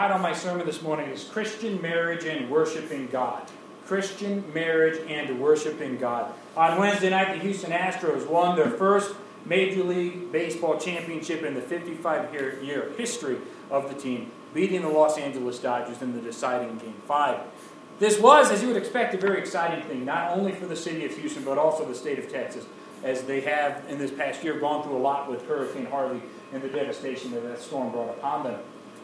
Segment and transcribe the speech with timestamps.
[0.00, 3.42] title of my sermon this morning is Christian Marriage and Worshiping God.
[3.84, 6.32] Christian Marriage and Worshiping God.
[6.56, 11.60] On Wednesday night, the Houston Astros won their first Major League Baseball championship in the
[11.60, 13.36] 55 year history
[13.70, 17.38] of the team, beating the Los Angeles Dodgers in the deciding Game 5.
[17.98, 21.04] This was, as you would expect, a very exciting thing, not only for the city
[21.04, 22.64] of Houston, but also the state of Texas,
[23.04, 26.22] as they have in this past year gone through a lot with Hurricane Harvey
[26.54, 28.60] and the devastation that that storm brought upon them.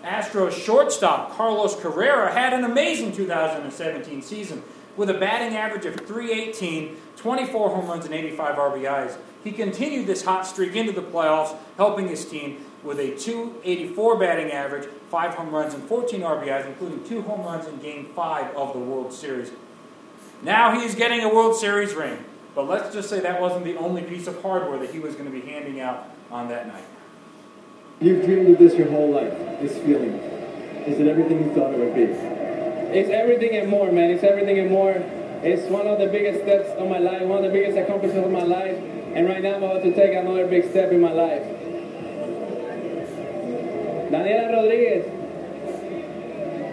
[0.06, 4.62] Astros shortstop Carlos Correa had an amazing 2017 season
[4.96, 9.16] with a batting average of 318, 24 home runs, and 85 RBIs.
[9.42, 14.52] He continued this hot streak into the playoffs, helping his team with a 284 batting
[14.52, 18.72] average, 5 home runs, and 14 RBIs, including 2 home runs in Game 5 of
[18.74, 19.50] the World Series.
[20.40, 24.02] Now he's getting a World Series ring, but let's just say that wasn't the only
[24.02, 26.84] piece of hardware that he was going to be handing out on that night.
[27.98, 29.32] You've dreamed of this your whole life,
[29.62, 30.12] this feeling.
[30.84, 32.02] Is it everything you thought it would be?
[32.02, 34.10] It's everything and more, man.
[34.10, 34.92] It's everything and more.
[35.42, 38.32] It's one of the biggest steps of my life, one of the biggest accomplishments of
[38.32, 38.76] my life.
[38.76, 41.42] And right now I'm about to take another big step in my life.
[44.12, 45.06] Daniela Rodriguez,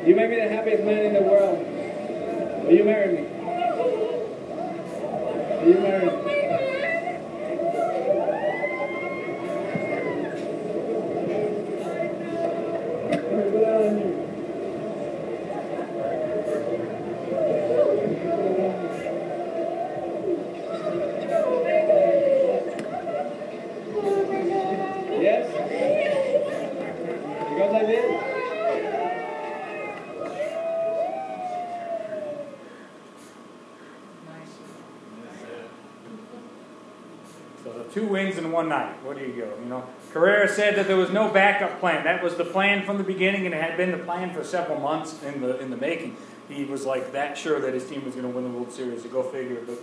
[0.06, 1.58] you make me the happiest man in the world.
[2.66, 3.22] Will you marry me?
[5.62, 6.34] Will you marry me?
[37.94, 39.03] two wins in one night.
[39.03, 39.56] What do you go?
[39.62, 42.04] You know, Correa said that there was no backup plan.
[42.04, 44.80] That was the plan from the beginning, and it had been the plan for several
[44.80, 46.16] months in the in the making.
[46.50, 49.04] He was like that sure that his team was going to win the World Series.
[49.04, 49.62] To go figure.
[49.66, 49.80] But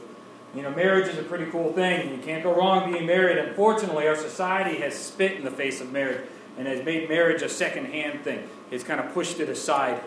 [0.55, 2.11] you know, marriage is a pretty cool thing.
[2.11, 3.39] You can't go wrong being married.
[3.39, 6.29] Unfortunately, our society has spit in the face of marriage
[6.59, 8.49] and has made marriage a second-hand thing.
[8.71, 10.03] It's kind of pushed it aside.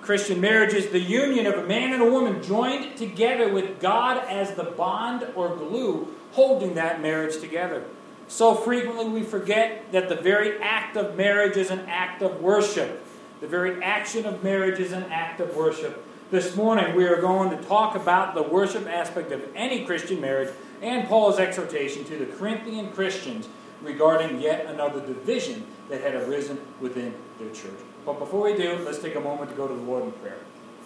[0.00, 4.24] Christian marriage is the union of a man and a woman joined together with God
[4.28, 7.84] as the bond or glue holding that marriage together.
[8.32, 13.04] So frequently we forget that the very act of marriage is an act of worship.
[13.42, 16.02] The very action of marriage is an act of worship.
[16.30, 20.48] This morning we are going to talk about the worship aspect of any Christian marriage
[20.80, 23.50] and Paul's exhortation to the Corinthian Christians
[23.82, 27.80] regarding yet another division that had arisen within their church.
[28.06, 30.38] But before we do, let's take a moment to go to the Lord in prayer.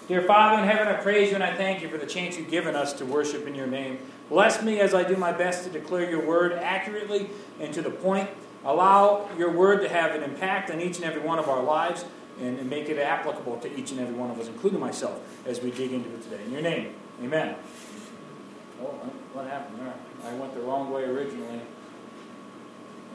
[0.09, 2.51] Dear Father in heaven, I praise you and I thank you for the chance you've
[2.51, 3.99] given us to worship in your name.
[4.29, 7.91] Bless me as I do my best to declare your word accurately and to the
[7.91, 8.29] point.
[8.65, 12.05] Allow your word to have an impact on each and every one of our lives
[12.41, 15.71] and, make it applicable to each and every one of us, including myself, as we
[15.71, 16.43] dig into it today.
[16.45, 17.55] In your name, amen.
[18.83, 18.87] Oh,
[19.33, 19.95] what happened there?
[20.25, 21.61] I went the wrong way originally.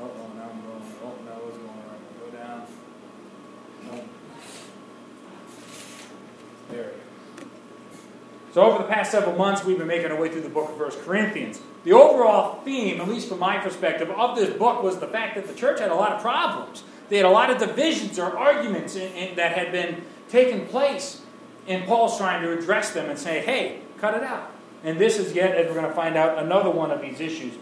[0.01, 0.81] Oh, now I'm going.
[1.03, 2.31] Oh, no, I was going right.
[2.31, 2.67] Go down.
[3.91, 4.03] Oh.
[6.71, 7.00] There.
[8.53, 10.77] So, over the past several months, we've been making our way through the book of
[10.77, 11.61] First Corinthians.
[11.85, 15.47] The overall theme, at least from my perspective, of this book was the fact that
[15.47, 16.83] the church had a lot of problems.
[17.07, 21.21] They had a lot of divisions or arguments in, in, that had been taking place.
[21.65, 24.51] And Paul's trying to address them and say, hey, cut it out.
[24.83, 27.53] And this is yet, as we're going to find out, another one of these issues.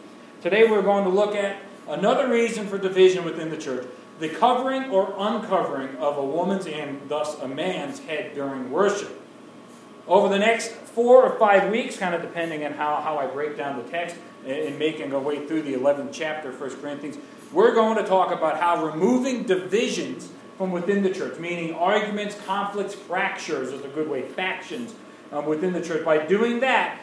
[0.42, 3.86] Today, we're going to look at another reason for division within the church
[4.20, 9.22] the covering or uncovering of a woman's and thus a man's head during worship.
[10.10, 13.56] Over the next four or five weeks, kind of depending on how, how I break
[13.56, 17.20] down the text and making our way through the 11th chapter of 1 Corinthians,
[17.54, 22.96] we're going to talk about how removing divisions from within the church, meaning arguments, conflicts,
[22.96, 24.96] fractures is a good way, factions
[25.32, 26.04] um, within the church.
[26.04, 27.00] By doing that,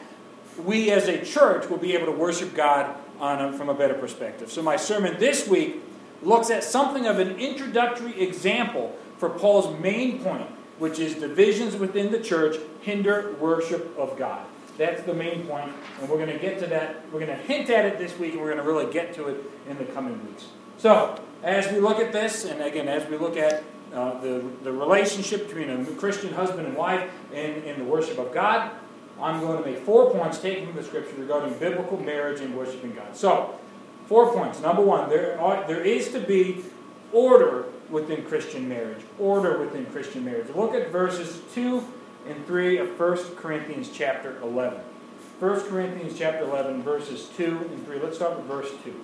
[0.64, 4.50] we as a church will be able to worship God a, from a better perspective.
[4.50, 5.76] So, my sermon this week
[6.22, 10.48] looks at something of an introductory example for Paul's main point
[10.78, 14.46] which is divisions within the church hinder worship of God.
[14.78, 17.02] That's the main point, and we're going to get to that.
[17.10, 19.28] We're going to hint at it this week, and we're going to really get to
[19.28, 20.48] it in the coming weeks.
[20.76, 23.64] So, as we look at this, and again, as we look at
[23.94, 28.34] uh, the, the relationship between a Christian husband and wife in, in the worship of
[28.34, 28.70] God,
[29.18, 32.94] I'm going to make four points taken from the scripture regarding biblical marriage and worshiping
[32.94, 33.16] God.
[33.16, 33.58] So,
[34.06, 34.60] four points.
[34.60, 36.64] Number one, there, there is to be
[37.12, 39.02] order within Christian marriage.
[39.18, 40.48] Order within Christian marriage.
[40.54, 41.84] Look at verses 2
[42.28, 44.80] and 3 of 1 Corinthians chapter 11.
[45.38, 47.98] 1 Corinthians chapter 11, verses 2 and 3.
[48.00, 48.94] Let's start with verse 2.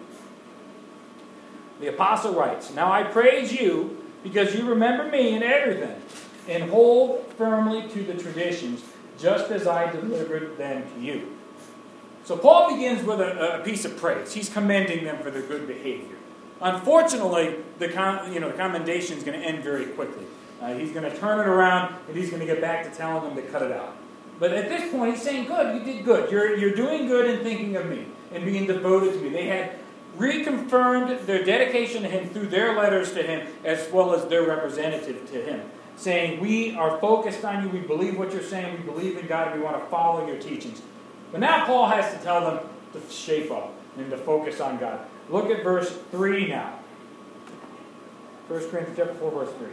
[1.80, 6.00] The apostle writes, Now I praise you because you remember me in everything,
[6.48, 8.82] and hold firmly to the traditions,
[9.18, 11.36] just as I delivered them to you.
[12.24, 14.32] So Paul begins with a, a piece of praise.
[14.32, 16.16] He's commending them for their good behavior.
[16.62, 17.88] Unfortunately, the,
[18.32, 20.24] you know, the commendation is going to end very quickly.
[20.60, 23.24] Uh, he's going to turn it around and he's going to get back to telling
[23.24, 23.96] them to cut it out.
[24.38, 26.30] But at this point, he's saying, Good, you did good.
[26.30, 29.28] You're, you're doing good in thinking of me and being devoted to me.
[29.28, 29.76] They had
[30.16, 35.28] reconfirmed their dedication to him through their letters to him as well as their representative
[35.32, 35.62] to him,
[35.96, 37.70] saying, We are focused on you.
[37.70, 38.84] We believe what you're saying.
[38.84, 39.48] We believe in God.
[39.48, 40.80] And we want to follow your teachings.
[41.32, 42.60] But now Paul has to tell them
[42.92, 45.00] to shape up and to focus on God.
[45.28, 46.78] Look at verse 3 now.
[48.48, 49.68] 1 Corinthians chapter 4, verse 3.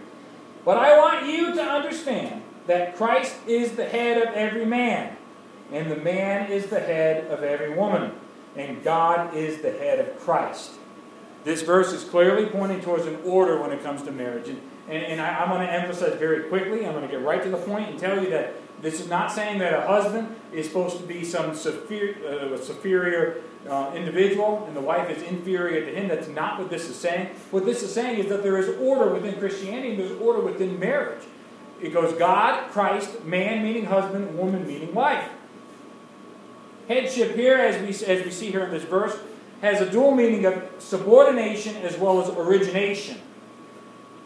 [0.64, 5.18] But I want you to understand that Christ is the head of every man,
[5.72, 8.12] and the man is the head of every woman,
[8.56, 10.74] and God is the head of Christ.
[11.44, 14.50] This verse is clearly pointing towards an order when it comes to marriage.
[14.50, 17.42] And, and, and I, am going to emphasize very quickly, I'm going to get right
[17.42, 20.68] to the point and tell you that this is not saying that a husband is
[20.68, 25.94] supposed to be some superior, uh, superior uh, individual and the wife is inferior to
[25.94, 26.08] him.
[26.08, 27.28] That's not what this is saying.
[27.52, 30.80] What this is saying is that there is order within Christianity and there's order within
[30.80, 31.24] marriage.
[31.82, 35.30] It goes God, Christ, man meaning husband, woman meaning wife.
[36.88, 39.18] Headship here, as we, as we see here in this verse,
[39.62, 43.18] has a dual meaning of subordination as well as origination.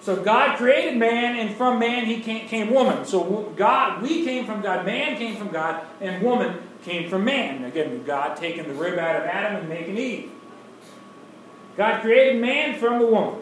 [0.02, 3.06] So God created man, and from man he came woman.
[3.06, 7.64] So God, we came from God, man came from God, and woman came from man.
[7.64, 10.32] Again, God taking the rib out of Adam and making Eve.
[11.76, 13.42] God created man from the woman.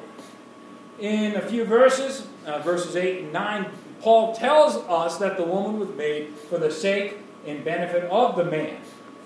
[0.99, 3.65] In a few verses, uh, verses 8 and 9,
[4.01, 8.45] Paul tells us that the woman was made for the sake and benefit of the
[8.45, 8.77] man.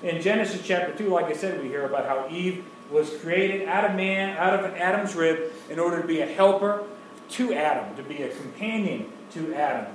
[0.03, 3.85] In Genesis chapter 2, like I said, we hear about how Eve was created out
[3.85, 6.85] of man, out of Adam's rib, in order to be a helper
[7.29, 9.93] to Adam, to be a companion to Adam.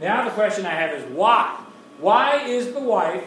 [0.00, 1.58] Now the question I have is why?
[1.98, 3.24] Why is the wife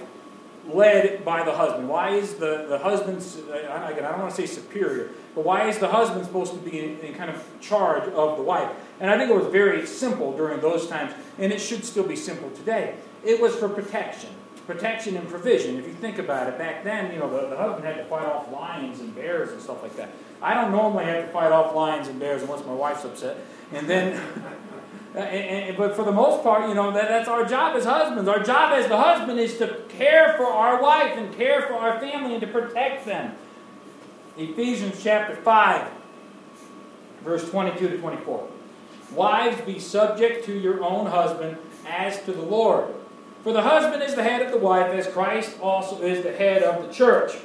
[0.73, 1.87] led by the husband?
[1.87, 5.77] Why is the, the husband, again, I don't want to say superior, but why is
[5.79, 8.69] the husband supposed to be in, in, kind of charge of the wife?
[8.99, 12.15] And I think it was very simple during those times, and it should still be
[12.15, 12.95] simple today.
[13.23, 14.29] It was for protection.
[14.67, 15.77] Protection and provision.
[15.77, 18.25] If you think about it, back then, you know, the, the husband had to fight
[18.25, 20.09] off lions and bears and stuff like that.
[20.41, 23.37] I don't normally have to fight off lions and bears unless my wife's upset.
[23.73, 24.13] And then
[25.15, 27.85] Uh, and, and, but for the most part, you know, that, that's our job as
[27.85, 28.27] husbands.
[28.27, 31.99] Our job as the husband is to care for our wife and care for our
[32.01, 33.33] family and to protect them.
[34.37, 35.89] Ephesians chapter 5,
[37.23, 38.49] verse 22 to 24.
[39.13, 41.57] Wives, be subject to your own husband
[41.87, 42.93] as to the Lord.
[43.43, 46.63] For the husband is the head of the wife, as Christ also is the head
[46.63, 47.37] of the church.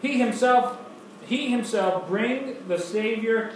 [0.00, 0.78] He himself,
[1.26, 3.52] he himself bring the Savior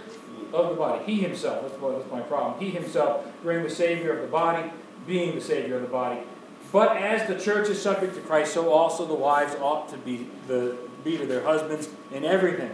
[0.53, 1.03] of the body.
[1.05, 2.59] He himself, that's, what, that's my problem.
[2.59, 4.71] He himself being the Savior of the body,
[5.05, 6.21] being the Savior of the body.
[6.71, 10.27] But as the church is subject to Christ, so also the wives ought to be,
[10.47, 12.71] the, be to their husbands in everything.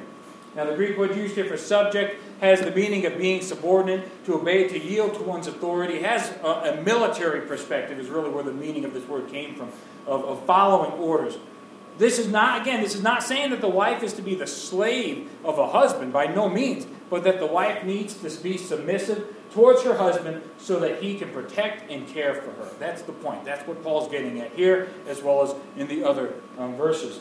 [0.55, 4.35] Now, the Greek word used here for subject has the meaning of being subordinate, to
[4.35, 5.95] obey, to yield to one's authority.
[5.95, 9.55] It has a, a military perspective, is really where the meaning of this word came
[9.55, 9.69] from,
[10.05, 11.37] of, of following orders.
[11.97, 14.47] This is not, again, this is not saying that the wife is to be the
[14.47, 19.35] slave of a husband, by no means, but that the wife needs to be submissive
[19.51, 22.69] towards her husband so that he can protect and care for her.
[22.79, 23.45] That's the point.
[23.45, 27.19] That's what Paul's getting at here, as well as in the other um, verses.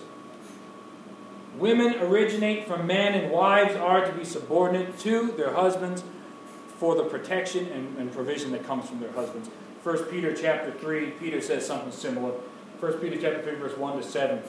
[1.59, 6.03] Women originate from men, and wives are to be subordinate to their husbands
[6.79, 9.51] for the protection and, and provision that comes from their husbands.
[9.83, 12.33] 1 Peter chapter 3, Peter says something similar.
[12.81, 14.43] 1 Peter chapter 3, verse 1 to 7.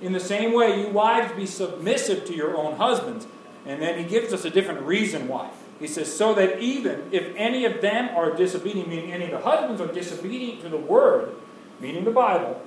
[0.00, 3.26] In the same way, you wives be submissive to your own husbands.
[3.66, 5.50] And then he gives us a different reason why.
[5.78, 9.40] He says, so that even if any of them are disobedient, meaning any of the
[9.40, 11.34] husbands are disobedient to the word,
[11.80, 12.60] meaning the Bible,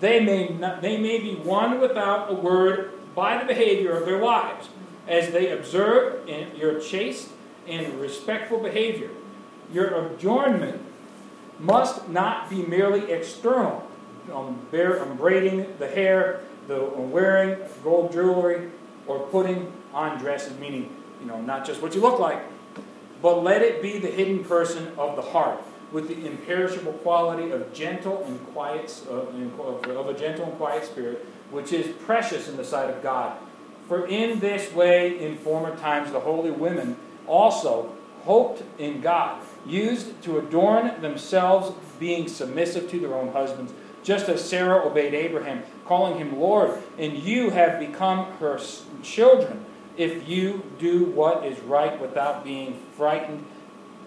[0.00, 4.18] they may, not, they may be won without a word by the behavior of their
[4.18, 4.68] wives,
[5.06, 7.30] as they observe in your chaste
[7.66, 9.10] and respectful behavior.
[9.72, 10.82] Your adornment
[11.58, 13.88] must not be merely external,
[14.32, 18.70] um, bear, um, braiding the hair, the wearing gold jewelry,
[19.08, 22.40] or putting on dresses, meaning you know not just what you look like,
[23.20, 25.60] but let it be the hidden person of the heart,
[25.90, 31.26] with the imperishable quality of gentle and quiet uh, of a gentle and quiet spirit,
[31.50, 33.36] which is precious in the sight of God.
[33.88, 36.96] For in this way, in former times, the holy women
[37.26, 37.94] also
[38.24, 43.72] hoped in God, used to adorn themselves, being submissive to their own husbands,
[44.02, 48.60] just as Sarah obeyed Abraham, calling him Lord, and you have become her
[49.02, 49.64] children
[49.96, 53.44] if you do what is right without being frightened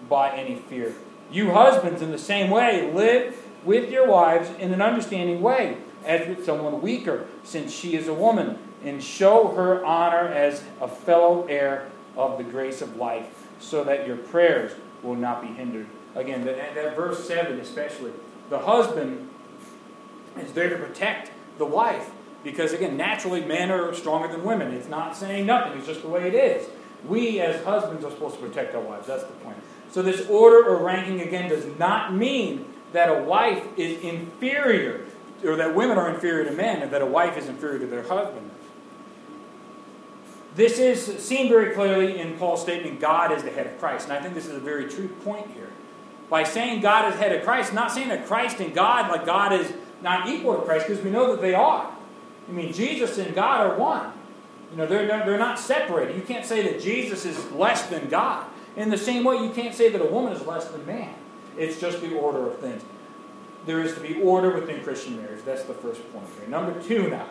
[0.08, 0.94] by any fear.
[1.30, 6.26] You husbands, in the same way, live with your wives in an understanding way, as
[6.28, 11.46] with someone weaker, since she is a woman, and show her honor as a fellow
[11.46, 14.72] heir of the grace of life, so that your prayers
[15.02, 15.86] will not be hindered.
[16.14, 18.12] Again, that, that verse 7 especially.
[18.50, 19.30] The husband
[20.38, 22.10] is there to protect the wife,
[22.44, 24.72] because again, naturally, men are stronger than women.
[24.72, 26.68] It's not saying nothing, it's just the way it is.
[27.06, 29.06] We, as husbands, are supposed to protect our wives.
[29.06, 29.56] That's the point.
[29.90, 35.04] So, this order or ranking, again, does not mean that a wife is inferior,
[35.44, 38.02] or that women are inferior to men, or that a wife is inferior to their
[38.02, 38.50] husband.
[40.54, 44.08] This is seen very clearly in Paul's statement God is the head of Christ.
[44.08, 45.70] And I think this is a very true point here.
[46.28, 49.52] By saying God is head of Christ, not saying that Christ and God, like God
[49.52, 51.92] is not equal to Christ, because we know that they are.
[52.48, 54.12] I mean, Jesus and God are one.
[54.70, 56.16] You know, they're, they're not separated.
[56.16, 58.46] You can't say that Jesus is less than God.
[58.76, 61.14] In the same way, you can't say that a woman is less than man.
[61.58, 62.82] It's just the order of things.
[63.66, 65.44] There is to be order within Christian marriage.
[65.44, 66.48] That's the first point here.
[66.48, 67.26] Number two now.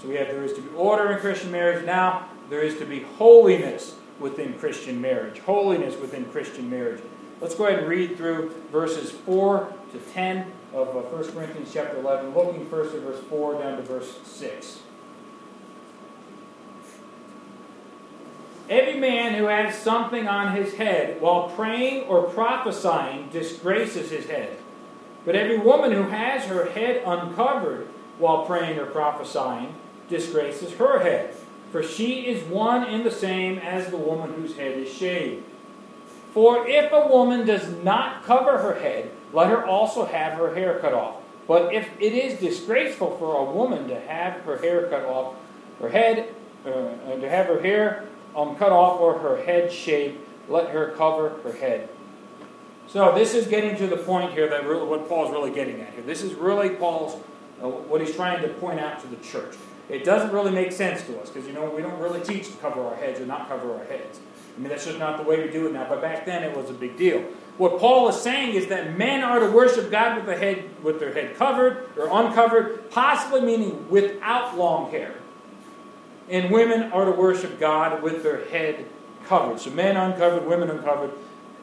[0.00, 1.84] So we have there is to be order in Christian marriage.
[1.84, 5.40] Now there is to be holiness within Christian marriage.
[5.40, 7.02] Holiness within Christian marriage.
[7.40, 11.98] Let's go ahead and read through verses 4 to 10 of 1 uh, Corinthians chapter
[11.98, 14.80] 11, looking first at verse 4 down to verse 6.
[18.68, 24.58] Every man who has something on his head while praying or prophesying disgraces his head.
[25.24, 27.86] But every woman who has her head uncovered
[28.18, 29.74] while praying or prophesying
[30.10, 31.34] disgraces her head.
[31.72, 35.44] For she is one and the same as the woman whose head is shaved.
[36.32, 40.78] For if a woman does not cover her head, let her also have her hair
[40.78, 41.16] cut off.
[41.46, 45.34] But if it is disgraceful for a woman to have her hair cut off,
[45.80, 46.34] her head,
[46.66, 46.70] uh,
[47.16, 48.04] to have her hair
[48.36, 50.18] um, cut off or her head shaved,
[50.48, 51.88] let her cover her head.
[52.86, 55.92] So this is getting to the point here that really, what Paul's really getting at
[55.92, 56.02] here.
[56.02, 57.20] This is really Paul's
[57.62, 59.56] uh, what he's trying to point out to the church.
[59.88, 62.56] It doesn't really make sense to us because you know we don't really teach to
[62.58, 64.20] cover our heads or not cover our heads.
[64.58, 65.86] I mean that's just not the way we do it now.
[65.88, 67.20] But back then it was a big deal.
[67.58, 70.98] What Paul is saying is that men are to worship God with the head with
[70.98, 75.14] their head covered or uncovered, possibly meaning without long hair
[76.30, 78.86] and women are to worship God with their head
[79.26, 79.60] covered.
[79.60, 81.12] So men uncovered, women uncovered.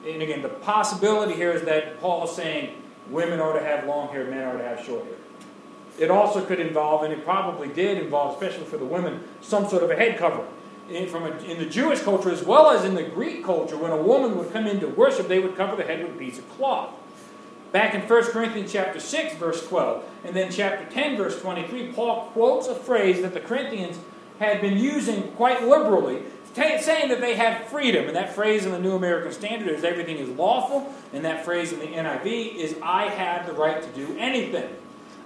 [0.05, 4.09] And again, the possibility here is that Paul is saying women are to have long
[4.09, 5.13] hair, men are to have short hair.
[5.97, 9.81] It also could involve, and it probably did involve, especially for the women, some sort
[9.83, 10.47] of a head covering.
[10.89, 13.91] In, from a, in the Jewish culture as well as in the Greek culture, when
[13.91, 16.47] a woman would come into worship, they would cover the head with a piece of
[16.51, 16.93] cloth.
[17.71, 22.27] Back in 1 Corinthians chapter 6, verse 12, and then chapter 10, verse 23, Paul
[22.27, 23.97] quotes a phrase that the Corinthians
[24.39, 26.23] had been using quite liberally,
[26.53, 28.07] saying that they had freedom.
[28.07, 31.73] And that phrase in the New American Standard is everything is lawful, and that phrase
[31.73, 34.69] in the NIV is I have the right to do anything.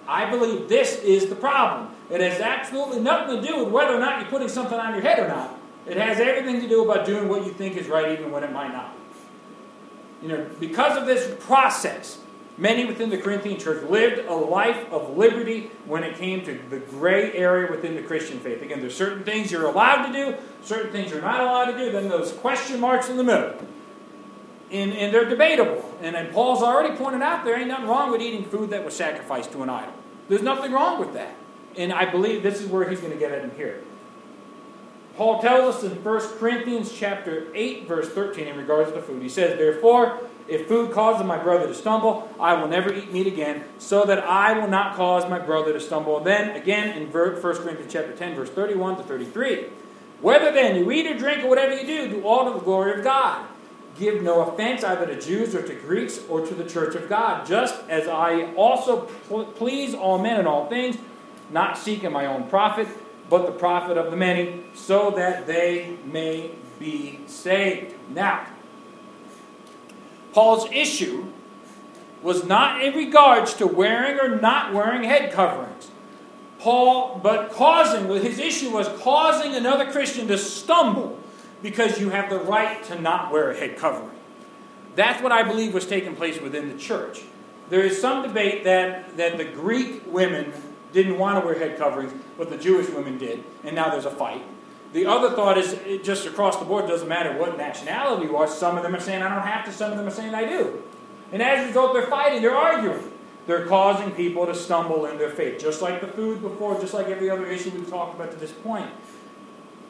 [0.10, 1.90] I believe this is the problem.
[2.10, 5.04] It has absolutely nothing to do with whether or not you're putting something on your
[5.04, 5.58] head or not.
[5.86, 8.52] It has everything to do about doing what you think is right, even when it
[8.52, 10.28] might not be.
[10.28, 12.20] You know, because of this process,
[12.60, 16.80] Many within the Corinthian church lived a life of liberty when it came to the
[16.80, 18.62] gray area within the Christian faith.
[18.62, 21.90] Again, there's certain things you're allowed to do, certain things you're not allowed to do,
[21.90, 23.54] then those question marks in the middle.
[24.72, 25.98] And, and they're debatable.
[26.02, 28.94] And, and Paul's already pointed out there ain't nothing wrong with eating food that was
[28.94, 29.94] sacrificed to an idol.
[30.30, 31.36] There's nothing wrong with that.
[31.76, 33.82] And I believe this is where he's going to get at in here.
[35.18, 39.22] Paul tells us in 1 Corinthians chapter 8, verse 13, in regards to food.
[39.22, 43.28] He says, Therefore, if food causes my brother to stumble, I will never eat meat
[43.28, 46.20] again, so that I will not cause my brother to stumble.
[46.22, 49.66] Then again in 1 Corinthians chapter 10, verse 31 to 33.
[50.22, 52.98] Whether then you eat or drink or whatever you do, do all to the glory
[52.98, 53.46] of God.
[54.00, 57.46] Give no offense either to Jews or to Greeks or to the church of God,
[57.46, 60.98] just as I also please all men in all things,
[61.52, 62.88] not seeking my own profit,
[63.30, 67.94] but the profit of the many, so that they may be saved.
[68.10, 68.48] Now,
[70.32, 71.26] Paul's issue
[72.22, 75.92] was not in regards to wearing or not wearing head coverings.
[76.60, 81.20] Paul, but causing, his issue was causing another Christian to stumble
[81.62, 84.18] because you have the right to not wear a head covering.
[84.96, 87.22] That's what I believe was taking place within the church.
[87.70, 90.52] There is some debate that, that the Greek women
[90.92, 94.12] didn't want to wear head coverings, but the Jewish women did, and now there's a
[94.12, 94.42] fight.
[94.92, 98.48] The other thought is just across the board, doesn't matter what nationality you are.
[98.48, 100.46] Some of them are saying, I don't have to, some of them are saying, I
[100.46, 100.82] do.
[101.32, 103.12] And as a result, they're fighting, they're arguing.
[103.46, 107.08] They're causing people to stumble in their faith, just like the food before, just like
[107.08, 108.90] every other issue we've talked about to this point.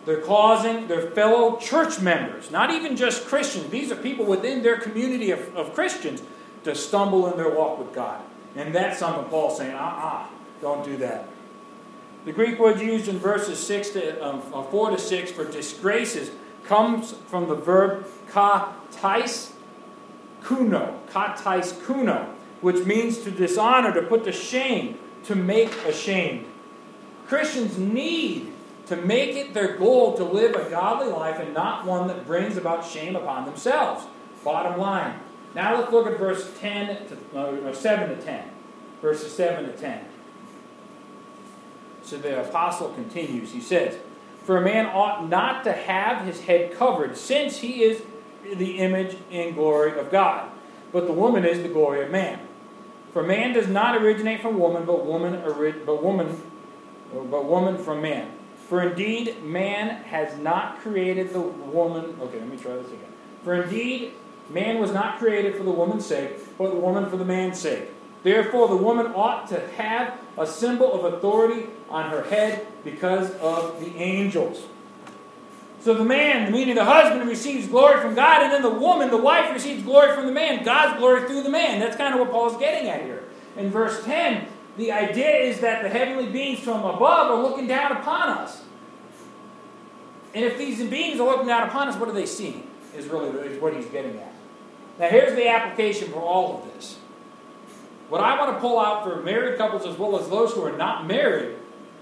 [0.10, 4.78] They're causing their fellow church members, not even just Christians, these are people within their
[4.78, 6.24] community of, of Christians,
[6.64, 8.20] to stumble in their walk with God.
[8.56, 10.26] And that's something Paul's saying, uh uh
[10.62, 11.28] don't do that.
[12.26, 16.32] The Greek word used in verses six to, um, uh, 4 to 6 for disgraces
[16.66, 19.52] comes from the verb katais
[20.42, 26.48] kuno, katais kuno, which means to dishonor, to put to shame, to make ashamed.
[27.28, 28.52] Christians need
[28.90, 32.58] to make it their goal to live a godly life and not one that brings
[32.58, 34.06] about shame upon themselves.
[34.44, 35.20] Bottom line.
[35.54, 38.50] Now let's look at verse 10 to uh, 7 to 10.
[39.00, 40.06] Verses 7 to 10.
[42.02, 43.52] So the apostle continues.
[43.52, 44.00] He says,
[44.44, 48.02] For a man ought not to have his head covered, since he is
[48.56, 50.50] the image and glory of God.
[50.92, 52.40] But the woman is the glory of man.
[53.14, 55.40] For man does not originate from woman, but woman,
[55.86, 56.42] but woman,
[57.14, 58.32] but woman from man.
[58.70, 62.16] For indeed, man has not created the woman.
[62.22, 63.12] Okay, let me try this again.
[63.44, 64.14] For indeed,
[64.52, 67.90] man was not created for the woman's sake, but the woman for the man's sake.
[68.22, 73.80] Therefore, the woman ought to have a symbol of authority on her head because of
[73.80, 74.62] the angels.
[75.82, 79.18] So the man, meaning the husband, receives glory from God, and then the woman, the
[79.18, 80.64] wife, receives glory from the man.
[80.64, 81.80] God's glory through the man.
[81.80, 83.24] That's kind of what Paul's getting at here.
[83.58, 84.46] In verse 10,
[84.80, 88.64] the idea is that the heavenly beings from above are looking down upon us.
[90.34, 92.70] And if these beings are looking down upon us, what are they seeing?
[92.96, 94.34] Is really is what he's getting at.
[95.00, 96.98] Now, here's the application for all of this.
[98.10, 100.76] What I want to pull out for married couples as well as those who are
[100.76, 101.56] not married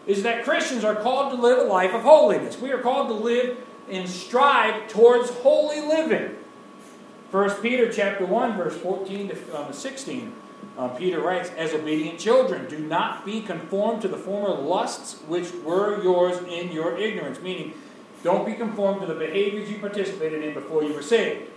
[0.06, 2.60] is that Christians are called to live a life of holiness.
[2.60, 3.58] We are called to live
[3.90, 6.36] and strive towards holy living.
[7.32, 10.34] 1 Peter chapter 1, verse 14 to um, 16.
[10.78, 15.52] Uh, Peter writes, As obedient children, do not be conformed to the former lusts which
[15.64, 17.42] were yours in your ignorance.
[17.42, 17.74] Meaning,
[18.24, 21.50] don't be conformed to the behaviors you participated in before you were saved.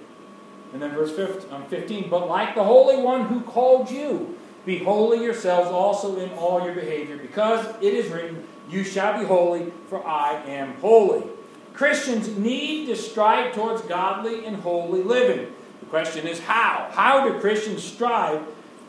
[0.73, 5.23] And then verse 15, um, But like the Holy One who called you, be holy
[5.23, 10.06] yourselves also in all your behavior, because it is written, You shall be holy, for
[10.06, 11.25] I am holy.
[11.73, 15.52] Christians need to strive towards godly and holy living.
[15.80, 16.89] The question is how?
[16.93, 18.43] How do Christians strive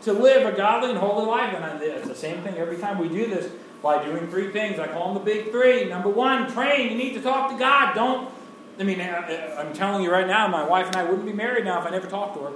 [0.03, 1.53] to live a godly and holy life?
[1.55, 4.79] And it's the same thing every time we do this by doing three things.
[4.79, 5.85] I call them the big three.
[5.85, 6.91] Number one, train.
[6.91, 7.93] You need to talk to God.
[7.95, 8.29] Don't,
[8.79, 11.79] I mean, I'm telling you right now, my wife and I wouldn't be married now
[11.81, 12.53] if I never talked to her.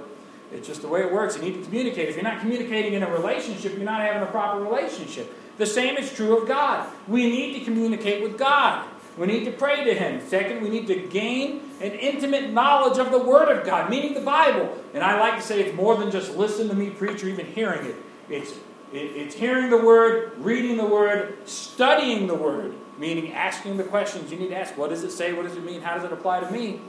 [0.52, 1.36] It's just the way it works.
[1.36, 2.08] You need to communicate.
[2.08, 5.34] If you're not communicating in a relationship, you're not having a proper relationship.
[5.58, 6.88] The same is true of God.
[7.08, 8.86] We need to communicate with God.
[9.16, 10.26] We need to pray to Him.
[10.28, 14.20] Second, we need to gain an intimate knowledge of the Word of God, meaning the
[14.20, 14.76] Bible.
[14.92, 17.46] And I like to say it's more than just listen to me preach or even
[17.46, 17.96] hearing it.
[18.28, 18.52] It's,
[18.92, 24.30] it, it's hearing the Word, reading the Word, studying the Word, meaning asking the questions
[24.30, 24.76] you need to ask.
[24.76, 25.32] What does it say?
[25.32, 25.80] What does it mean?
[25.80, 26.80] How does it apply to me?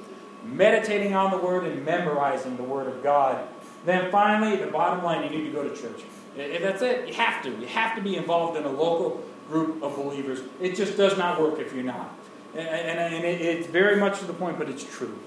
[0.44, 3.48] Meditating on the Word and memorizing the Word of God.
[3.86, 6.04] Then finally, the bottom line, you need to go to church.
[6.36, 7.50] If that's it, you have to.
[7.50, 10.42] You have to be involved in a local group of believers.
[10.62, 12.14] It just does not work if you're not.
[12.56, 15.18] And, and, and it, it's very much to the point, but it's true.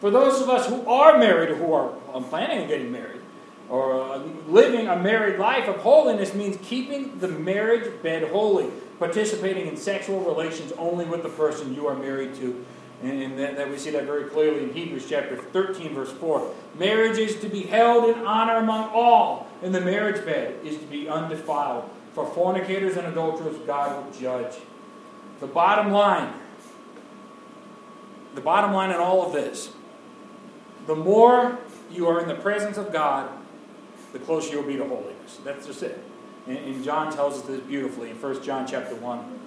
[0.00, 3.20] For those of us who are married or who are planning on getting married,
[3.70, 9.66] or uh, living a married life of holiness means keeping the marriage bed holy, participating
[9.66, 12.64] in sexual relations only with the person you are married to.
[13.02, 16.54] And, that, that we see that very clearly in Hebrews chapter 13, verse 4.
[16.78, 20.84] Marriage is to be held in honor among all, and the marriage bed is to
[20.86, 21.88] be undefiled.
[22.14, 24.54] For fornicators and adulterers, God will judge.
[25.40, 26.32] The bottom line,
[28.34, 29.72] the bottom line in all of this,
[30.86, 31.58] the more
[31.90, 33.30] you are in the presence of God,
[34.12, 35.40] the closer you'll be to holiness.
[35.44, 36.02] That's just it.
[36.46, 39.40] And, and John tells us this beautifully in 1 John chapter 1.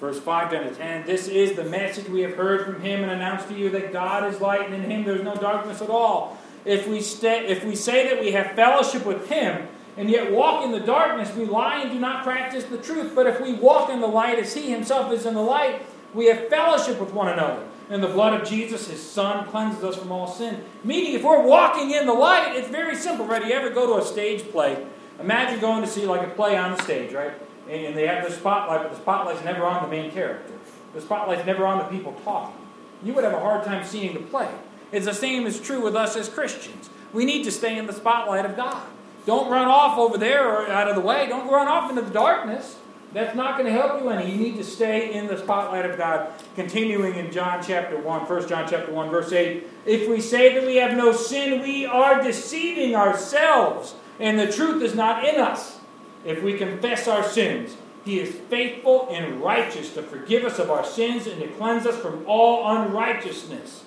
[0.00, 1.06] Verse 5 down to 10.
[1.06, 4.32] This is the message we have heard from him and announced to you that God
[4.32, 6.38] is light and in him there's no darkness at all.
[6.64, 10.64] If we, stay, if we say that we have fellowship with him and yet walk
[10.64, 13.16] in the darkness, we lie and do not practice the truth.
[13.16, 15.82] But if we walk in the light as he himself is in the light,
[16.14, 17.64] we have fellowship with one another.
[17.90, 20.62] And the blood of Jesus, his son, cleanses us from all sin.
[20.84, 23.44] Meaning, if we're walking in the light, it's very simple, right?
[23.44, 24.86] You ever go to a stage play?
[25.18, 27.32] Imagine going to see like a play on the stage, right?
[27.68, 30.52] And they have the spotlight, but the spotlight's never on the main character.
[30.94, 32.54] The spotlight's never on the people talking.
[33.02, 34.48] You would have a hard time seeing the play.
[34.92, 36.88] It's the same is true with us as Christians.
[37.12, 38.86] We need to stay in the spotlight of God.
[39.26, 41.26] Don't run off over there or out of the way.
[41.26, 42.76] Don't run off into the darkness.
[43.12, 44.30] That's not going to help you any.
[44.30, 46.30] You need to stay in the spotlight of God.
[46.54, 49.66] Continuing in John chapter 1, 1 John chapter 1, verse 8.
[49.86, 54.82] If we say that we have no sin, we are deceiving ourselves, and the truth
[54.82, 55.78] is not in us.
[56.24, 60.84] If we confess our sins, He is faithful and righteous to forgive us of our
[60.84, 63.84] sins and to cleanse us from all unrighteousness.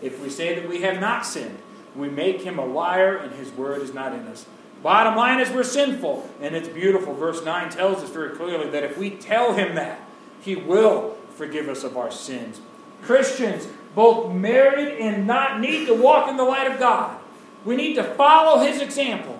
[0.00, 1.58] If we say that we have not sinned,
[1.96, 4.46] we make him a liar and his word is not in us.
[4.82, 7.14] Bottom line is we're sinful, and it's beautiful.
[7.14, 10.00] Verse 9 tells us very clearly that if we tell him that,
[10.40, 12.60] he will forgive us of our sins.
[13.02, 17.18] Christians, both married and not, need to walk in the light of God.
[17.64, 19.38] We need to follow his example,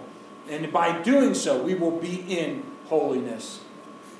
[0.48, 3.60] and by doing so, we will be in holiness.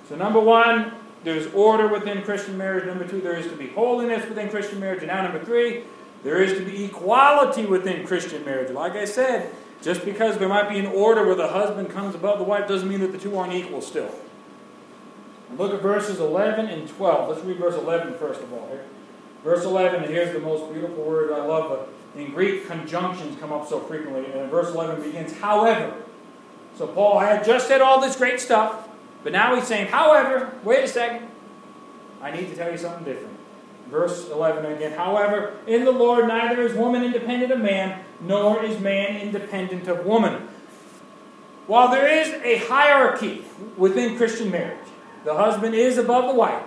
[0.09, 2.87] So, number one, there's order within Christian marriage.
[2.87, 5.01] Number two, there is to be holiness within Christian marriage.
[5.01, 5.85] And now, number three,
[6.23, 8.71] there is to be equality within Christian marriage.
[8.73, 12.38] Like I said, just because there might be an order where the husband comes above
[12.38, 14.14] the wife doesn't mean that the two aren't equal still.
[15.57, 17.29] Look at verses 11 and 12.
[17.29, 18.69] Let's read verse 11 first of all.
[18.69, 18.85] Here.
[19.43, 21.71] Verse 11, and here's the most beautiful word I love.
[21.71, 24.31] But in Greek, conjunctions come up so frequently.
[24.33, 25.95] And verse 11 begins, however.
[26.77, 28.88] So Paul had just said all this great stuff,
[29.23, 31.29] but now he's saying, however, wait a second.
[32.23, 33.37] I need to tell you something different.
[33.88, 34.93] Verse 11 again.
[34.93, 40.05] However, in the Lord neither is woman independent of man, nor is man independent of
[40.05, 40.49] woman.
[41.67, 43.45] While there is a hierarchy
[43.77, 44.87] within Christian marriage,
[45.25, 46.65] the husband is above the wife.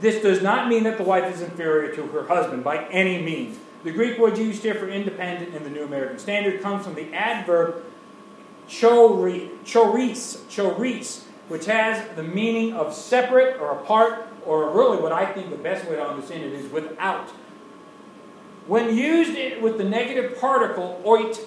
[0.00, 3.58] This does not mean that the wife is inferior to her husband by any means.
[3.84, 7.12] The Greek word used here for independent in the New American Standard comes from the
[7.12, 7.82] adverb
[8.68, 9.50] choris,
[10.50, 15.56] choris, which has the meaning of separate or apart, or really what I think the
[15.56, 17.28] best way to understand it is without.
[18.70, 21.40] When used with the negative particle oit,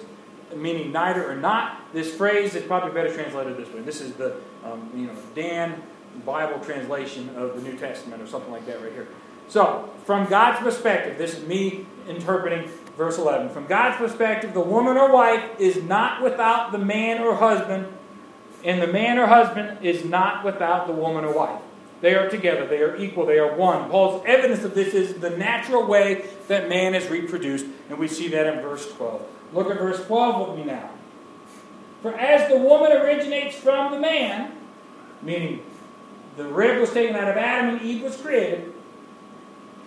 [0.54, 3.80] meaning neither or not, this phrase is probably better translated this way.
[3.80, 5.82] This is the um, you know Dan
[6.26, 9.08] Bible translation of the New Testament or something like that right here.
[9.48, 13.48] So, from God's perspective, this is me interpreting verse 11.
[13.54, 17.86] From God's perspective, the woman or wife is not without the man or husband,
[18.62, 21.62] and the man or husband is not without the woman or wife.
[22.04, 23.88] They are together, they are equal, they are one.
[23.88, 28.28] Paul's evidence of this is the natural way that man is reproduced, and we see
[28.28, 29.22] that in verse 12.
[29.54, 30.90] Look at verse 12 with me now.
[32.02, 34.52] For as the woman originates from the man,
[35.22, 35.62] meaning
[36.36, 38.74] the rib was taken out of Adam and Eve was created,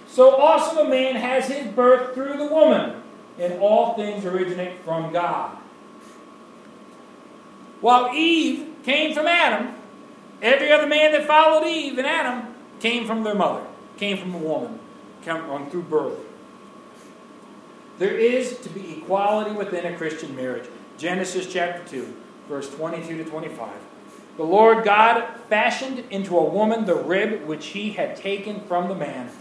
[0.07, 3.03] so also a man has his birth through the woman,
[3.37, 5.55] and all things originate from God.
[7.79, 9.76] While Eve came from Adam,
[10.41, 13.65] every other man that followed Eve and Adam came from their mother,
[13.97, 14.79] came from a woman,
[15.21, 16.19] came through birth.
[17.99, 20.69] There is to be equality within a Christian marriage.
[20.97, 22.15] Genesis chapter 2,
[22.47, 23.69] verse 22 to 25.
[24.37, 28.95] The Lord God fashioned into a woman the rib which he had taken from the
[28.95, 29.31] man,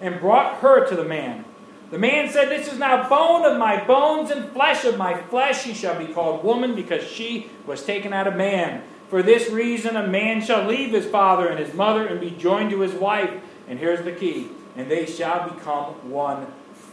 [0.00, 1.44] and brought her to the man.
[1.90, 5.62] The man said, This is now bone of my bones and flesh of my flesh.
[5.62, 8.82] She shall be called woman because she was taken out of man.
[9.08, 12.70] For this reason, a man shall leave his father and his mother and be joined
[12.70, 13.32] to his wife.
[13.68, 16.46] And here's the key and they shall become one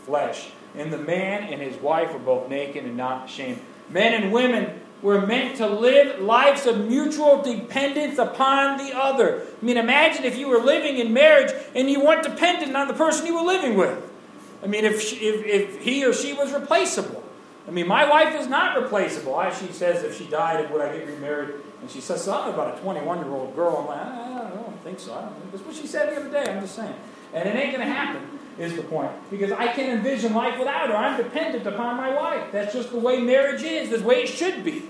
[0.06, 0.49] flesh.
[0.76, 3.60] And the man and his wife were both naked and not ashamed.
[3.89, 9.45] Men and women were meant to live lives of mutual dependence upon the other.
[9.62, 12.93] I mean, imagine if you were living in marriage and you weren't dependent on the
[12.93, 14.02] person you were living with.
[14.63, 17.21] I mean, if, she, if, if he or she was replaceable.
[17.67, 19.36] I mean, my wife is not replaceable.
[19.36, 21.56] I, she says if she died, would I get remarried?
[21.84, 23.80] And she says something about a 21 year old girl.
[23.80, 25.13] I'm like, I, I don't think so.
[25.13, 26.50] I don't think that's what she said the other day.
[26.50, 26.96] I'm just saying.
[27.34, 29.12] And it ain't going to happen, is the point.
[29.30, 30.96] Because I can't envision life without her.
[30.96, 32.54] I'm dependent upon my wife.
[32.54, 34.84] That's just the way marriage is, the way it should be.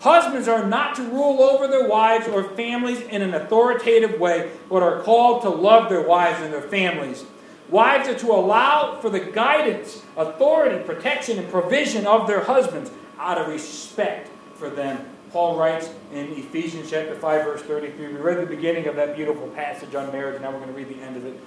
[0.00, 4.82] Husbands are not to rule over their wives or families in an authoritative way, but
[4.82, 7.26] are called to love their wives and their families.
[7.68, 13.36] Wives are to allow for the guidance, authority, protection, and provision of their husbands out
[13.36, 15.09] of respect for them.
[15.32, 18.08] Paul writes in Ephesians chapter 5, verse 33.
[18.08, 20.74] We read the beginning of that beautiful passage on marriage, and now we're going to
[20.74, 21.38] read the end of it.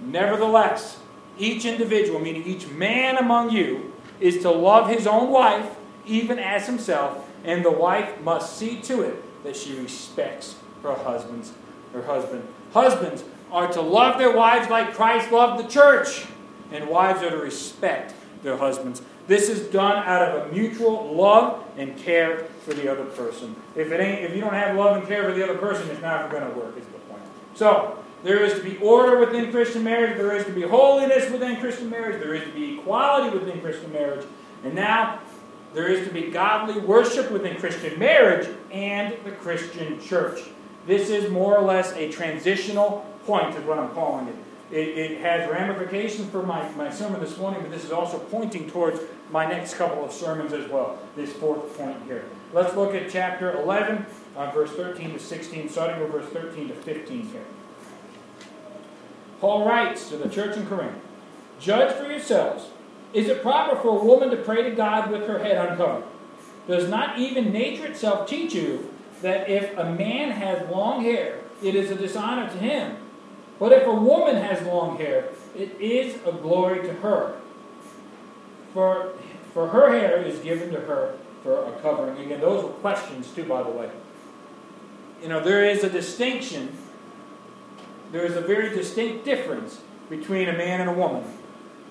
[0.00, 0.98] Nevertheless,
[1.38, 5.76] each individual, meaning each man among you, is to love his own wife,
[6.06, 11.52] even as himself and the wife must see to it that she respects her husband's
[11.92, 12.46] her husband.
[12.72, 16.26] Husbands are to love their wives like Christ loved the church,
[16.70, 19.02] and wives are to respect their husbands.
[19.30, 23.54] This is done out of a mutual love and care for the other person.
[23.76, 26.02] If it ain't, if you don't have love and care for the other person, it's
[26.02, 26.76] not going to work.
[26.76, 27.22] Is the point.
[27.54, 30.16] So there is to be order within Christian marriage.
[30.16, 32.20] There is to be holiness within Christian marriage.
[32.20, 34.26] There is to be equality within Christian marriage.
[34.64, 35.20] And now
[35.74, 40.40] there is to be godly worship within Christian marriage and the Christian church.
[40.88, 44.34] This is more or less a transitional point, is what I'm calling it.
[44.70, 48.70] It, it has ramifications for my, my sermon this morning, but this is also pointing
[48.70, 52.24] towards my next couple of sermons as well, this fourth point here.
[52.52, 54.06] Let's look at chapter 11,
[54.36, 57.44] uh, verse 13 to 16, starting with verse 13 to 15 here.
[59.40, 60.98] Paul writes to the church in Corinth
[61.58, 62.68] Judge for yourselves.
[63.12, 66.04] Is it proper for a woman to pray to God with her head uncovered?
[66.68, 71.74] Does not even nature itself teach you that if a man has long hair, it
[71.74, 72.96] is a dishonor to him?
[73.60, 77.36] But if a woman has long hair, it is a glory to her.
[78.72, 79.12] For,
[79.52, 82.18] for her hair is given to her for a covering.
[82.24, 83.90] Again, those were questions, too, by the way.
[85.22, 86.76] You know, there is a distinction,
[88.12, 91.22] there is a very distinct difference between a man and a woman.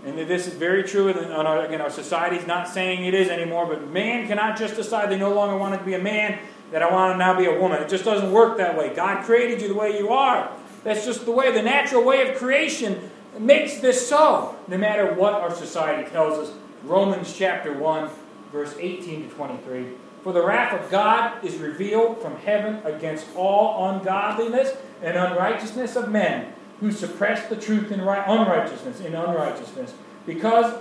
[0.03, 1.09] And this is very true.
[1.09, 4.75] In our, again, our society is not saying it is anymore, but man cannot just
[4.75, 6.39] decide they no longer want to be a man,
[6.71, 7.81] that I want to now be a woman.
[7.81, 8.93] It just doesn't work that way.
[8.95, 10.51] God created you the way you are.
[10.83, 15.33] That's just the way, the natural way of creation makes this so, no matter what
[15.33, 16.55] our society tells us.
[16.83, 18.09] Romans chapter 1,
[18.51, 19.87] verse 18 to 23.
[20.23, 26.09] For the wrath of God is revealed from heaven against all ungodliness and unrighteousness of
[26.09, 29.93] men who suppress the truth in unrighteousness, in unrighteousness,
[30.25, 30.73] because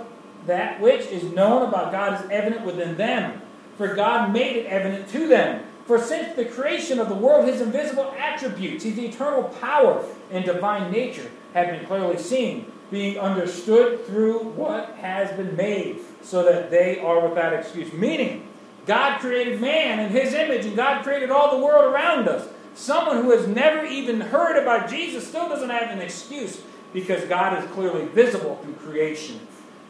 [0.45, 3.41] that which is known about God is evident within them,
[3.77, 5.65] for God made it evident to them.
[5.89, 10.91] For since the creation of the world, his invisible attributes, his eternal power and divine
[10.91, 16.99] nature, have been clearly seen, being understood through what has been made, so that they
[16.99, 17.91] are without excuse.
[17.91, 18.47] Meaning,
[18.85, 22.47] God created man in his image, and God created all the world around us.
[22.75, 26.61] Someone who has never even heard about Jesus still doesn't have an excuse
[26.93, 29.39] because God is clearly visible through creation.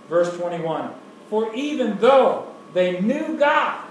[0.07, 0.93] Verse 21
[1.29, 3.88] For even though they knew God,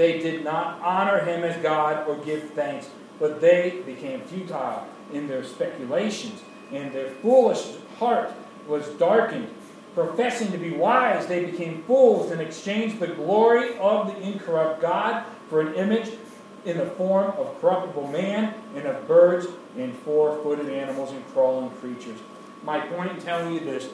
[0.00, 5.28] they did not honor him as God or give thanks, but they became futile in
[5.28, 6.40] their speculations,
[6.72, 8.32] and their foolish heart
[8.66, 9.50] was darkened.
[9.94, 15.26] Professing to be wise, they became fools and exchanged the glory of the incorrupt God
[15.50, 16.16] for an image
[16.64, 21.68] in the form of corruptible man and of birds and four footed animals and crawling
[21.72, 22.18] creatures.
[22.64, 23.90] My point in telling you this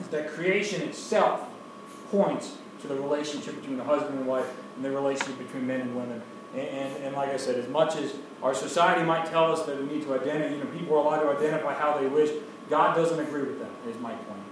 [0.00, 1.42] is that creation itself
[2.10, 4.46] points to the relationship between the husband and wife
[4.78, 6.22] and the relationship between men and women.
[6.54, 9.76] And, and, and, like I said, as much as our society might tell us that
[9.76, 12.30] we need to identify, you know, people are allowed to identify how they wish,
[12.70, 14.42] God doesn't agree with that, is my point.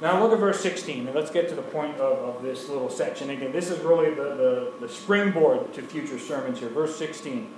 [0.00, 2.90] Now look at verse 16, and let's get to the point of, of this little
[2.90, 3.30] section.
[3.30, 6.68] Again, this is really the, the, the springboard to future sermons here.
[6.68, 7.50] Verse 16.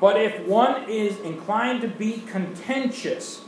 [0.00, 3.44] But if one is inclined to be contentious,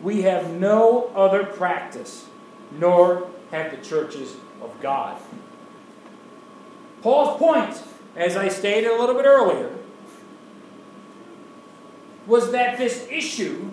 [0.00, 2.26] we have no other practice,
[2.72, 5.20] nor have the churches of God.
[7.06, 7.80] Paul's point,
[8.16, 9.70] as I stated a little bit earlier,
[12.26, 13.70] was that this issue,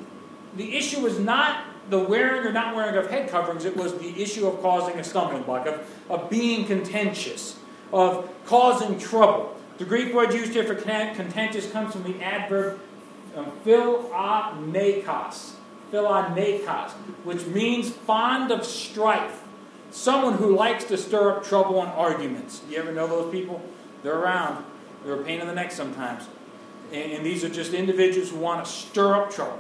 [0.55, 4.21] the issue was not the wearing or not wearing of head coverings, it was the
[4.21, 7.57] issue of causing a stumbling block, of, of being contentious,
[7.91, 9.59] of causing trouble.
[9.79, 12.79] The Greek word used here for contentious comes from the adverb
[13.35, 15.53] um, philonekos,
[15.91, 16.91] philonekos,
[17.23, 19.42] which means fond of strife.
[19.93, 22.63] Someone who likes to stir up trouble and arguments.
[22.67, 23.62] You ever know those people?
[24.01, 24.65] They're around.
[25.06, 26.27] They're a pain in the neck sometimes.
[26.91, 29.60] And, and these are just individuals who want to stir up trouble.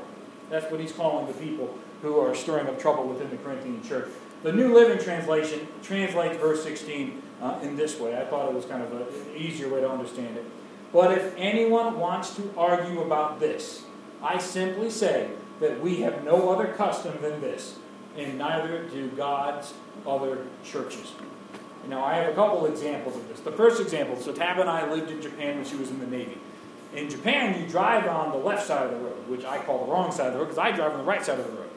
[0.49, 4.09] That's what he's calling the people who are stirring up trouble within the Corinthian church.
[4.41, 8.19] The New Living Translation translates verse 16 uh, in this way.
[8.19, 10.45] I thought it was kind of an easier way to understand it.
[10.91, 13.83] But if anyone wants to argue about this,
[14.23, 17.77] I simply say that we have no other custom than this,
[18.17, 19.73] and neither do God's
[20.05, 21.13] other churches.
[21.87, 23.41] Now, I have a couple examples of this.
[23.41, 26.07] The first example so Tab and I lived in Japan when she was in the
[26.07, 26.37] Navy.
[26.95, 29.91] In Japan, you drive on the left side of the road, which I call the
[29.91, 31.69] wrong side of the road because I drive on the right side of the road.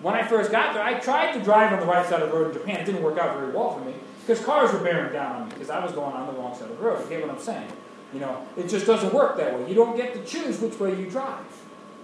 [0.00, 2.36] When I first got there, I tried to drive on the right side of the
[2.36, 2.80] road in Japan.
[2.80, 5.54] It didn't work out very well for me because cars were bearing down on me
[5.54, 7.02] because I was going on the wrong side of the road.
[7.02, 7.70] You get what I'm saying?
[8.14, 9.68] You know, it just doesn't work that way.
[9.68, 11.44] You don't get to choose which way you drive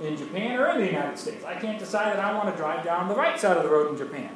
[0.01, 1.45] in Japan or in the United States.
[1.45, 3.91] I can't decide that I want to drive down the right side of the road
[3.91, 4.31] in Japan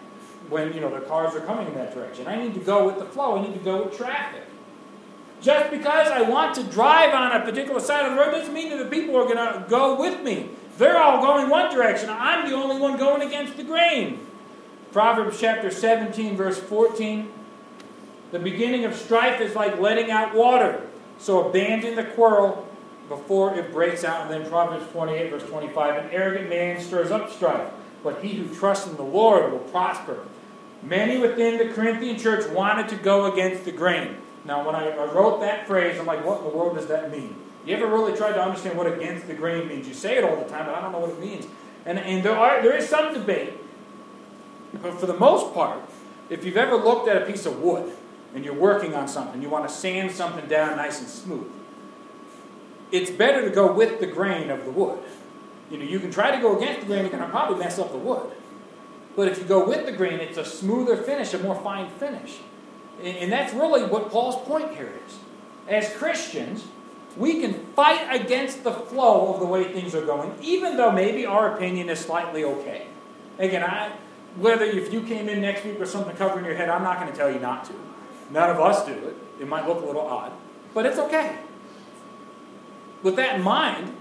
[0.49, 2.27] when you know the cars are coming in that direction.
[2.27, 3.39] I need to go with the flow.
[3.39, 4.43] I need to go with traffic.
[5.41, 8.71] Just because I want to drive on a particular side of the road doesn't mean
[8.71, 10.51] that the people are going to go with me.
[10.77, 12.11] They're all going one direction.
[12.11, 14.27] I'm the only one going against the grain.
[14.93, 17.31] Proverbs chapter 17, verse 14.
[18.33, 20.87] The beginning of strife is like letting out water.
[21.19, 22.69] So abandon the quarrel
[23.11, 24.23] before it breaks out.
[24.23, 26.05] And then Proverbs 28, verse 25.
[26.05, 27.71] An arrogant man stirs up strife,
[28.03, 30.27] but he who trusts in the Lord will prosper.
[30.83, 34.17] Many within the Corinthian church wanted to go against the grain.
[34.47, 37.37] Now, when I wrote that phrase, I'm like, what in the world does that mean?
[37.67, 39.87] You ever really tried to understand what against the grain means?
[39.87, 41.47] You say it all the time, but I don't know what it means.
[41.85, 43.53] And, and there, are, there is some debate,
[44.81, 45.81] but for the most part,
[46.31, 47.93] if you've ever looked at a piece of wood
[48.35, 51.51] and you're working on something, you want to sand something down nice and smooth,
[52.93, 54.99] it's better to go with the grain of the wood.
[55.71, 57.79] You know, you can try to go against the grain, you're going to probably mess
[57.79, 58.33] up the wood.
[59.17, 62.39] But if you go with the grain, it's a smoother finish, a more fine finish.
[63.03, 65.19] And that's really what Paul's point here is.
[65.69, 66.67] As Christians,
[67.17, 71.27] we can fight against the flow of the way things are going, even though maybe
[71.27, 72.87] our opinion is slightly okay.
[73.39, 73.93] Again, I,
[74.37, 77.11] whether if you came in next week with something covering your head, I'm not going
[77.11, 77.73] to tell you not to.
[78.31, 79.17] None of us do it.
[79.41, 80.33] It might look a little odd,
[80.75, 81.39] but it's okay.
[83.03, 83.95] With that in mind,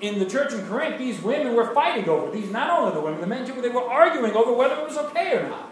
[0.00, 3.20] in the church in Corinth, these women were fighting over these, not only the women,
[3.20, 5.70] the men too, they were arguing over whether it was okay or not.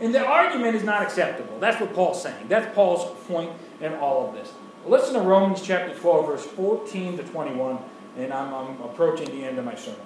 [0.00, 1.58] And the argument is not acceptable.
[1.60, 2.48] That's what Paul's saying.
[2.48, 4.52] That's Paul's point in all of this.
[4.86, 7.78] Listen to Romans chapter 12, verse 14 to 21,
[8.18, 10.00] and I'm, I'm approaching the end of my sermon.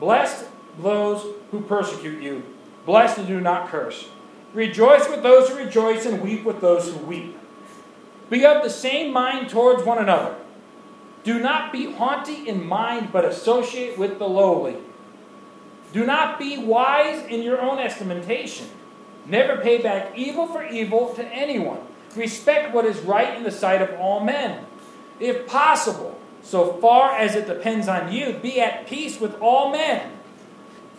[0.00, 0.46] Blessed
[0.78, 2.42] those who persecute you,
[2.86, 4.08] blessed and do not curse.
[4.54, 7.36] Rejoice with those who rejoice, and weep with those who weep.
[8.30, 10.36] Be of the same mind towards one another.
[11.26, 14.76] Do not be haughty in mind, but associate with the lowly.
[15.92, 18.68] Do not be wise in your own estimation.
[19.26, 21.80] Never pay back evil for evil to anyone.
[22.14, 24.66] Respect what is right in the sight of all men.
[25.18, 30.12] If possible, so far as it depends on you, be at peace with all men.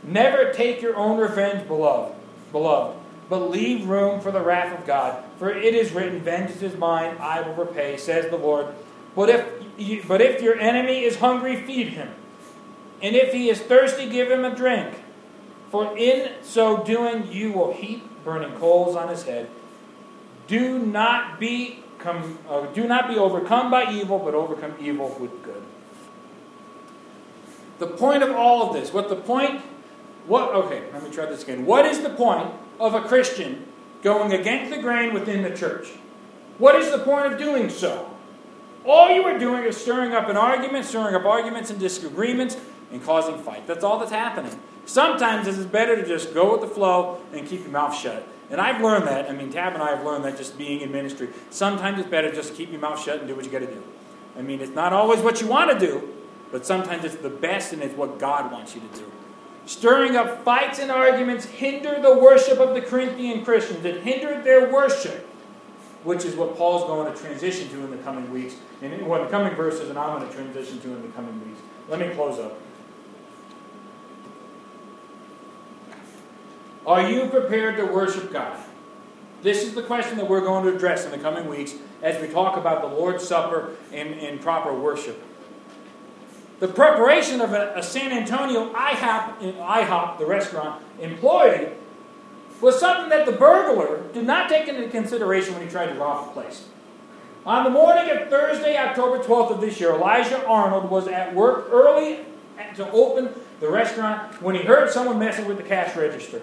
[0.04, 2.14] Never take your own revenge, beloved,
[2.52, 5.24] beloved, but leave room for the wrath of God.
[5.40, 8.68] For it is written, Vengeance is mine, I will repay, says the Lord.
[9.16, 12.10] But if, you, but if your enemy is hungry, feed him.
[13.02, 14.94] And if he is thirsty, give him a drink.
[15.70, 19.50] For in so doing, you will heap burning coals on his head.
[20.48, 25.44] Do not be come, uh, do not be overcome by evil, but overcome evil with
[25.44, 25.64] good.
[27.80, 29.62] The point of all of this, what the point,
[30.26, 31.66] what, okay, let me try this again.
[31.66, 33.66] What is the point of a Christian
[34.02, 35.90] going against the grain within the church?
[36.58, 38.17] What is the point of doing so?
[38.88, 42.56] All you are doing is stirring up an argument, stirring up arguments and disagreements,
[42.92, 43.68] and causing fight.
[43.68, 44.58] That's all that's happening.
[44.86, 48.26] Sometimes it's better to just go with the flow and keep your mouth shut.
[48.50, 49.30] And I've learned that.
[49.30, 51.28] I mean, Tab and I have learned that just being in ministry.
[51.50, 53.84] Sometimes it's better just keep your mouth shut and do what you got to do.
[54.38, 56.14] I mean, it's not always what you want to do,
[56.50, 59.12] but sometimes it's the best and it's what God wants you to do.
[59.66, 63.84] Stirring up fights and arguments hinder the worship of the Corinthian Christians.
[63.84, 65.27] It hindered their worship,
[66.04, 69.24] which is what Paul's going to transition to in the coming weeks, and in well,
[69.24, 71.60] the coming verses, and I'm going to transition to in the coming weeks.
[71.90, 72.60] Let me close up.
[76.86, 78.58] Are you prepared to worship God?
[79.42, 82.28] This is the question that we're going to address in the coming weeks as we
[82.28, 85.22] talk about the Lord's Supper and, and proper worship.
[86.60, 91.70] The preparation of a, a San Antonio IHOP, IHOP, the restaurant, employee
[92.62, 96.26] was something that the burglar did not take into consideration when he tried to rob
[96.26, 96.68] the place.
[97.46, 101.70] On the morning of Thursday, October 12th of this year, Elijah Arnold was at work
[101.72, 102.20] early
[102.76, 106.42] to open the restaurant when he heard someone messing with the cash register.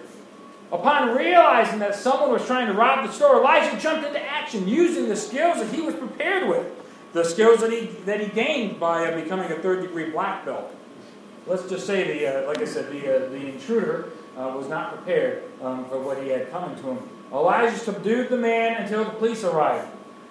[0.71, 5.07] Upon realizing that someone was trying to rob the store, Elijah jumped into action using
[5.07, 6.65] the skills that he was prepared with,
[7.13, 10.73] the skills that he, that he gained by uh, becoming a third degree black belt.
[11.45, 14.95] Let's just say, the, uh, like I said, the, uh, the intruder uh, was not
[14.95, 17.09] prepared um, for what he had coming to him.
[17.31, 19.87] Elijah subdued the man until the police arrived.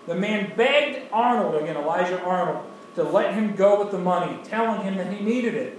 [0.07, 2.64] The man begged Arnold, again, Elijah Arnold,
[2.95, 5.79] to let him go with the money, telling him that he needed it.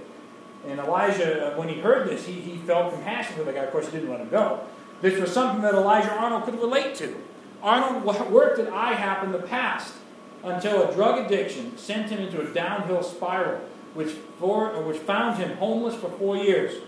[0.67, 3.63] And Elijah, uh, when he heard this, he, he felt compassion for the guy.
[3.63, 4.61] Of course, he didn't let him go.
[5.01, 7.15] This was something that Elijah Arnold could relate to.
[7.61, 9.93] Arnold worked at IHOP in the past
[10.43, 13.59] until a drug addiction sent him into a downhill spiral,
[13.93, 16.81] which, for, which found him homeless for four years.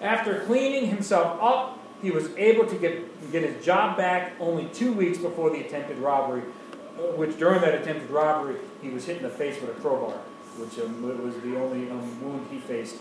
[0.00, 4.92] After cleaning himself up, he was able to get, get his job back only two
[4.92, 9.22] weeks before the attempted robbery, uh, which during that attempted robbery, he was hit in
[9.22, 10.18] the face with a crowbar,
[10.58, 12.96] which um, was the only um, wound he faced.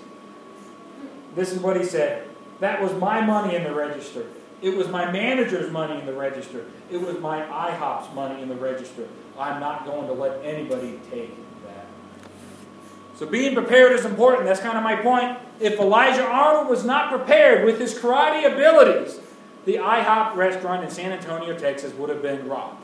[1.35, 2.27] This is what he said
[2.61, 4.25] That was my money in the register.
[4.61, 6.65] It was my manager's money in the register.
[6.89, 9.07] It was my IHOP's money in the register.
[9.37, 11.44] I'm not going to let anybody take that.
[13.15, 14.45] So being prepared is important.
[14.45, 15.37] That's kind of my point.
[15.59, 19.19] If Elijah Arnold was not prepared with his karate abilities,
[19.63, 22.81] the IHOP restaurant in San Antonio, Texas would have been robbed.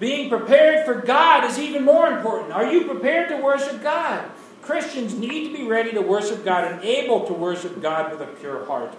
[0.00, 2.52] Being prepared for God is even more important.
[2.52, 4.28] Are you prepared to worship God?
[4.62, 8.26] Christians need to be ready to worship God and able to worship God with a
[8.26, 8.94] pure heart.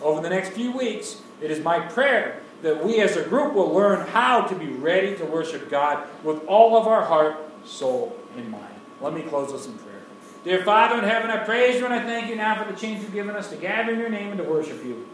[0.00, 3.72] Over the next few weeks, it is my prayer that we as a group will
[3.72, 8.50] learn how to be ready to worship God with all of our heart, soul, and
[8.50, 8.75] mind.
[9.00, 10.02] Let me close this in prayer.
[10.44, 13.02] Dear Father in heaven, I praise you and I thank you now for the chance
[13.02, 15.06] you've given us to gather in your name and to worship you.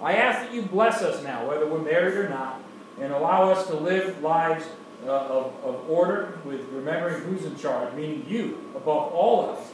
[0.00, 2.62] I ask that you bless us now, whether we're married or not,
[3.00, 4.64] and allow us to live lives
[5.04, 9.72] uh, of, of order with remembering who's in charge, meaning you above all else.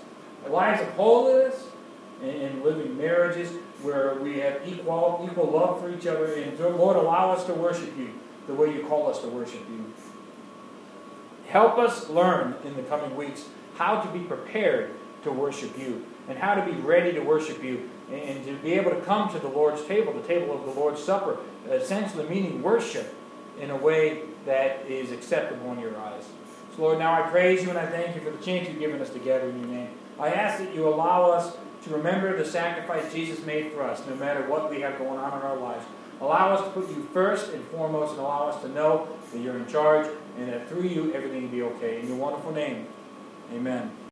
[0.49, 1.67] Lives of holiness
[2.21, 3.51] and, and living marriages
[3.83, 6.27] where we have equal, equal love for each other.
[6.35, 8.13] And Lord, allow us to worship you
[8.47, 9.92] the way you call us to worship you.
[11.53, 13.45] Help us learn in the coming weeks
[13.77, 14.91] how to be prepared
[15.23, 18.91] to worship you and how to be ready to worship you and to be able
[18.91, 21.37] to come to the Lord's table, the table of the Lord's Supper,
[21.69, 23.15] essentially meaning worship
[23.61, 26.25] in a way that is acceptable in your eyes.
[26.75, 29.03] So, Lord, now I praise you and I thank you for the chance you've given
[29.03, 29.91] us to gather in your name.
[30.19, 34.15] I ask that you allow us to remember the sacrifice Jesus made for us, no
[34.15, 35.85] matter what we have going on in our lives.
[36.19, 39.59] Allow us to put you first and foremost and allow us to know that you're
[39.59, 42.01] in charge and that through you everything will be okay.
[42.01, 42.87] In your wonderful name,
[43.53, 43.93] amen.